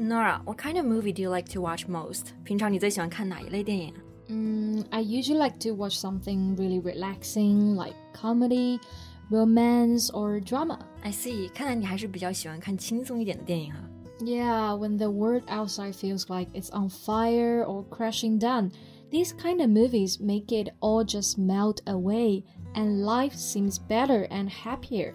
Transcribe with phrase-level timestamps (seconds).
[0.00, 2.32] Norah, what kind of movie do you like to watch most?
[2.42, 3.92] 平常你最喜欢看哪一类电影
[4.30, 8.80] ？Mm, I usually like to watch something really relaxing, like comedy,
[9.30, 10.78] romance, or drama.
[11.02, 13.84] I see，看来你还是比较喜欢看轻松一点的电影啊。
[14.20, 18.70] Yeah, when the world outside feels like it's on fire or crashing down,
[19.10, 24.48] these kind of movies make it all just melt away, and life seems better and
[24.48, 25.12] happier.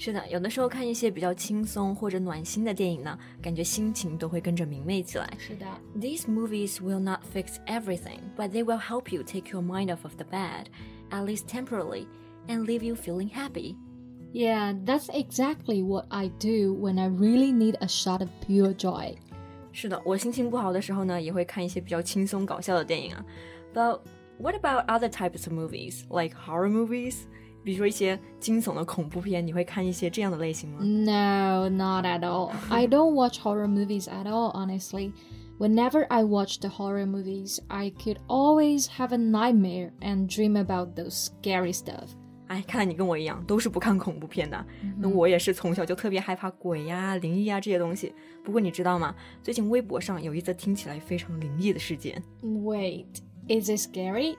[0.00, 5.26] 是的，有的时候看一些比较轻松或者暖心的电影呢，感觉心情都会跟着明媚起来。
[5.38, 5.66] 是的，
[5.98, 10.14] These movies will not fix everything, but they will help you take your mind off of
[10.16, 10.66] the bed,
[11.08, 12.06] at least temporarily,
[12.46, 13.76] and leave you feeling happy.
[14.34, 19.16] Yeah, that's exactly what I do when I really need a shot of pure joy.
[19.72, 23.24] 是的，我心情不好的时候呢，也会看一些比较轻松搞笑的电影啊。
[23.72, 24.00] But
[24.38, 27.20] what about other types of movies, like horror movies?
[27.62, 30.78] 比如说一些惊悚的恐怖片，你会看一些这样的类型吗？
[30.80, 32.50] No, not at all.
[32.68, 35.12] I don't watch horror movies at all, honestly.
[35.58, 40.94] Whenever I watch the horror movies, I could always have a nightmare and dream about
[40.94, 42.10] those scary stuff.
[42.48, 44.64] 哎，看来你跟我一样，都是不看恐怖片的。
[44.98, 48.14] 那我也是从小就特别害怕鬼呀、灵异啊这些东西。
[48.44, 49.12] 不过你知道吗？
[49.42, 52.22] 最近微博上有一则听起来非常灵异的事件。
[52.42, 53.06] Wait,
[53.48, 54.36] is it scary?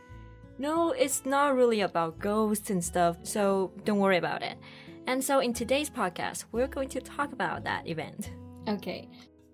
[0.61, 4.57] No, it's not really about ghosts and stuff, so don't worry about it.
[5.05, 8.31] And so in today's podcast, we're going to talk about that event.
[8.67, 9.07] Okay.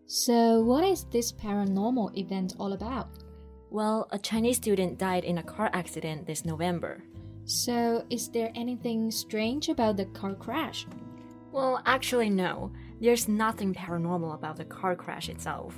[0.05, 3.09] So what is this paranormal event all about?
[3.69, 7.03] Well, a Chinese student died in a car accident this November.
[7.45, 10.87] So, is there anything strange about the car crash?
[11.51, 12.71] Well, actually, no.
[13.01, 15.73] There's nothing paranormal about the car crash itself.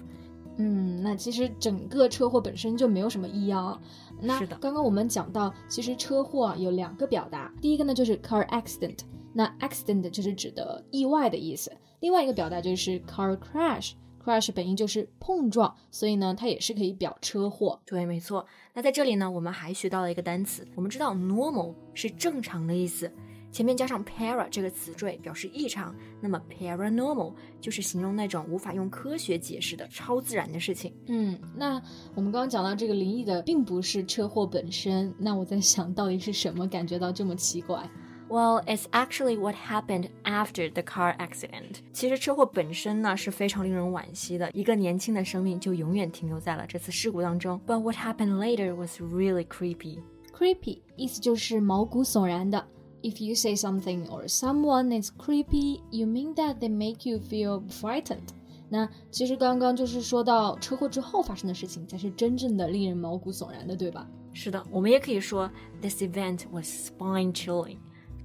[0.57, 3.81] 嗯，那其实整个车祸本身就没有什么异样。
[4.22, 8.98] 那刚刚我们讲到，其实车祸啊有两个表达，第一个呢就是 car accident，
[9.32, 11.72] 那 accident 就是指的意外的意思。
[12.00, 17.80] 另外一个表达就是 car crash，crash 本意就是碰撞，所以呢它也是可以表车祸。
[17.84, 18.46] 对，没错。
[18.74, 23.12] 那在这里呢，我们还学到了一个单词，我们知道 normal 是正常的意思。
[23.50, 30.92] 前面加上 para 这个词缀表示异常，那么 paranormal 就是形容那种无法用科学解释的超自然的事情。
[31.06, 31.82] 嗯，那
[32.14, 35.12] 我们刚刚讲到这个灵异的，并不是车祸本身。
[35.18, 37.88] 那我在想到底是什么感觉到这么奇怪
[38.28, 41.80] ？Well, it's actually what happened after the car accident.
[41.92, 47.60] 其实车祸本身呢是非常令人惋惜的，一个年轻的生命就永远停留在了这次事故当中。
[47.66, 49.98] But what happened later was really creepy.
[50.32, 52.64] Creepy 意思就是毛骨悚然的。
[53.01, 58.29] if you say something or someone is creepy, you mean that they make you feel frightened.
[58.67, 64.07] 那其实刚刚就是说到车祸之后发生的事情，才是真正的令人毛骨悚然的，对吧？
[64.33, 65.49] 是的，我们也可以说
[65.81, 67.77] this event was spine chilling.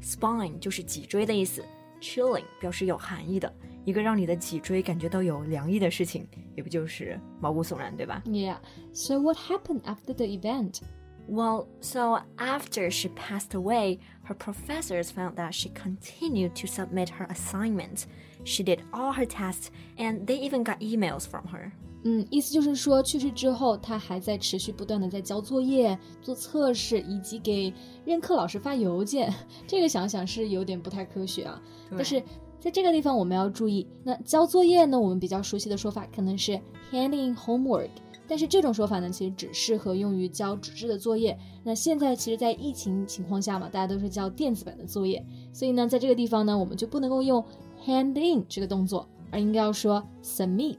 [0.02, 1.62] Spine 就是脊椎的意思，
[2.00, 3.52] chilling 表示有寒意的，
[3.84, 8.22] 一个让你的脊椎感觉到有凉意的事情，也不就是毛骨悚然，对吧？
[8.24, 8.56] Yeah.
[8.94, 10.80] So what happened after the event?
[11.28, 17.26] Well, so after she passed away, her professors found that she continued to submit her
[17.28, 18.06] assignments.
[18.42, 21.70] She did all her tests, and they even got emails from her.
[22.02, 27.72] 嗯，意思就是说，去世之后，她还在持续不断的在交作业、做测试，以及给
[28.04, 29.32] 任课老师发邮件。
[29.68, 31.62] 这个想想是有点不太科学啊。
[31.90, 32.20] 但是
[32.58, 36.58] 在这个地方我们要注意，那交作业呢，我们比较熟悉的说法可能是
[36.90, 37.90] handing homework。
[38.27, 41.37] 但是这种说法呢，其实只适合用于交纸质的作业。
[41.63, 47.43] 那现在其实，在疫情情况下嘛，大家都是交电子版的作业，所以呢，在这个地方呢，我们就不能够用
[47.85, 50.77] hand in 这个动作，而应该要说 submit。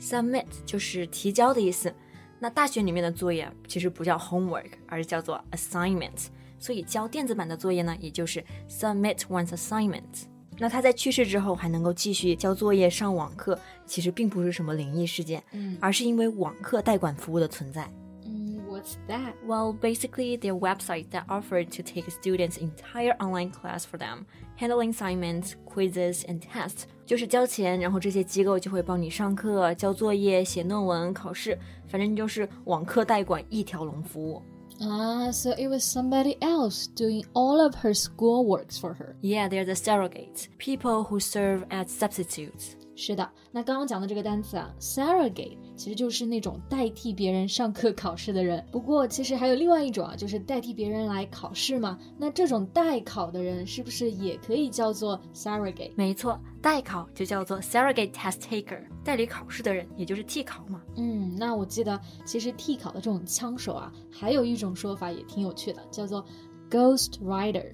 [0.00, 1.92] submit 就是提交的意思。
[2.38, 6.28] 那大学里面的作业其实不叫 homework，而是叫做 assignment。
[6.58, 10.24] 所以交电子版的作业呢，也就是 submit one's assignment。
[10.60, 17.90] 那他在去世之后还能够继续交作业、上网课，其实并不是什么灵异事件，嗯，而是因为网课代管服务的存在。
[18.26, 19.32] 嗯，What's that?
[19.46, 24.26] Well, basically, they're websites that offer to take students' entire online class for them,
[24.58, 26.82] handling assignments, quizzes, and tests.
[27.06, 31.58] 就是交钱，然后这些机构就会帮你上课、交作业、写论文、考试，
[31.88, 34.42] 反正就是网课代管一条龙服务。
[34.82, 39.14] Ah, so it was somebody else doing all of her school works for her.
[39.20, 42.76] Yeah, they're the surrogates, people who serve as substitutes.
[43.02, 48.62] 是的，那刚刚讲的这个单词啊，surrogate 其实就是那种代替别人上课考试的人。
[48.70, 51.98] 不过其实还有另外一种啊，就是代替别人来考试嘛。
[52.18, 55.92] 那这种代考的人是不是也可以叫做 surrogate？
[55.96, 60.82] 没错，代考就叫做 surrogate test taker，代理考试的人，也就是替考嘛。
[60.96, 66.22] 嗯，那我记得其实替考的这种枪手啊，还有一种说法也挺有趣的，叫做
[66.70, 67.64] ghost writer。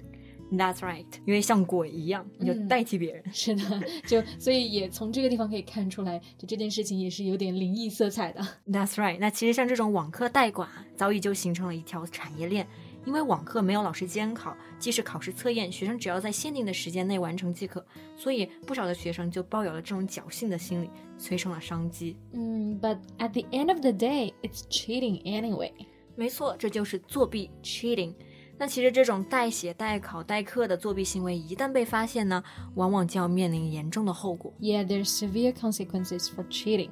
[0.51, 3.23] That's right，因为像鬼一样，你就代替别人。
[3.33, 8.41] 是的，就所以也从这个地方可以看出来，就这件事情也是有点灵异色彩的。
[8.65, 12.65] That's right，那其实像这种网课代管，早已就形成了一条产业链。
[13.05, 17.85] 因为网课没有老师监考，即使考试测验，学生只要在限定的时间内完成即可，
[18.17, 22.17] 所以不少的学生就抱有了这种侥幸的心理，催生了商机。
[22.33, 25.71] 嗯，But at the end of the day, it's cheating anyway。
[26.15, 28.13] 没错，这就是作弊，cheating。
[28.58, 32.42] 那其实这种代写、代考、代课的作弊行为，一旦被发现呢，
[32.74, 34.52] 往往就要面临严重的后果。
[34.60, 36.90] Yeah, there's severe consequences for cheating.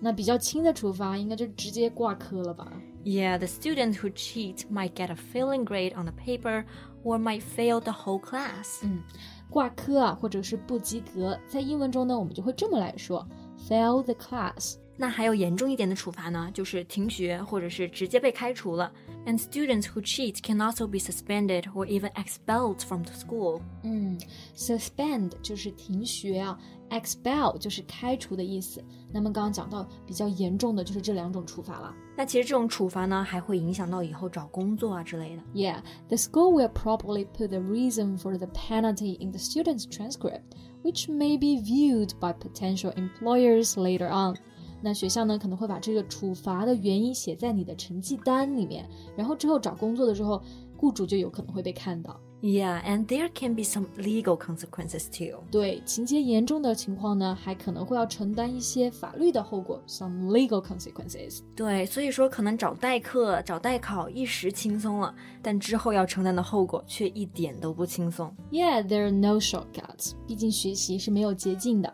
[0.00, 2.70] 那比较轻的处罚应该就直接挂科了吧？
[3.04, 6.64] Yeah, the student who cheat might get a failing grade on the paper
[7.02, 8.82] or might fail the whole class.
[8.82, 9.02] 嗯，
[9.48, 13.26] 挂科啊，或者是不及格，在英文中呢，我们就会这么来说：
[13.66, 14.74] fail the class.
[15.00, 18.90] 那还有严重一点的处罚呢，就是停学或者是直接被开除了。
[19.26, 23.60] And students who cheat can also be suspended or even expelled from the school.
[23.82, 24.18] 嗯，
[24.56, 26.58] suspend 就是停学啊，
[26.88, 28.82] expel 就是开除的意思。
[29.12, 31.94] 那么刚刚讲到比较严重的就是这两种处罚了。
[32.16, 35.42] 那其实这种处罚呢，还会影响到以后找工作啊之类的。
[35.52, 41.10] Yeah, the school will probably put the reason for the penalty in the student's transcript, which
[41.10, 44.36] may be viewed by potential employers later on.
[44.81, 50.41] 那学校呢可能会把这个处罚的原因写在你的成绩单里面，然后之后找工作的时候，
[50.77, 52.19] 雇主就有可能会被看到。
[52.41, 55.43] Yeah, and there can be some legal consequences too.
[55.51, 61.41] 对，情节严重的情况呢，还可能会要承担一些法律的后果，some legal consequences.
[61.55, 65.13] 对，所以说可能找代课、找代考一时轻松了，
[65.43, 68.35] 但之后要承担的后果却一点都不轻松。
[68.49, 70.13] Yeah, there are no shortcuts.
[70.25, 71.93] 毕竟学习是没有捷径的。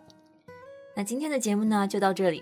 [0.96, 2.42] 那今天的节目呢，就到这里。